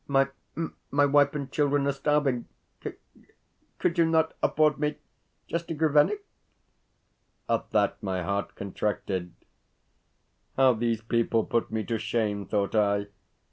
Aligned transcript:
My 0.07 0.29
my 0.89 1.05
wife 1.05 1.35
and 1.35 1.51
children 1.51 1.85
are 1.85 1.91
starving. 1.91 2.47
C 2.83 2.93
could 3.77 3.99
you 3.99 4.05
not 4.07 4.33
afford 4.41 4.79
me 4.79 4.95
just 5.47 5.69
a 5.69 5.75
grivennik?" 5.75 6.25
At 7.47 7.69
that 7.69 8.01
my 8.01 8.23
heart 8.23 8.55
contracted, 8.55 9.31
"How 10.57 10.73
these 10.73 11.03
people 11.03 11.45
put 11.45 11.69
me 11.69 11.83
to 11.83 11.99
shame!" 11.99 12.47
thought 12.47 12.73
I. 12.73 13.09